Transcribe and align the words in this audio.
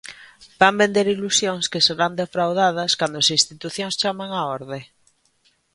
Van 0.61 0.75
vender 0.81 1.05
ilusións 1.15 1.65
que 1.71 1.85
serán 1.87 2.13
defraudadas 2.21 2.91
cando 2.99 3.15
as 3.19 3.29
Institucións 3.37 3.95
chamen 4.01 4.29
á 4.39 4.41
orde? 4.57 4.79